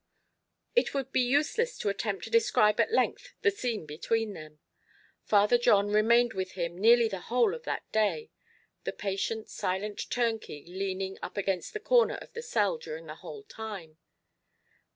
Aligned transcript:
It 0.75 0.95
would 0.95 1.11
be 1.11 1.21
useless 1.21 1.77
to 1.77 1.89
attempt 1.89 2.23
to 2.23 2.31
describe 2.31 2.79
at 2.79 2.91
length 2.91 3.35
the 3.43 3.51
scene 3.51 3.85
between 3.85 4.33
them. 4.33 4.57
Father 5.25 5.59
John 5.59 5.89
remained 5.89 6.33
with 6.33 6.53
him 6.53 6.75
nearly 6.75 7.07
the 7.07 7.19
whole 7.29 7.53
of 7.53 7.65
that 7.65 7.83
day, 7.91 8.31
the 8.83 8.93
patient, 8.93 9.47
silent 9.47 10.09
turnkey 10.09 10.65
leaning 10.67 11.19
up 11.21 11.37
against 11.37 11.73
the 11.73 11.79
corner 11.79 12.15
of 12.15 12.33
the 12.33 12.41
cell 12.41 12.79
during 12.79 13.05
the 13.05 13.17
whole 13.21 13.43
time. 13.43 13.99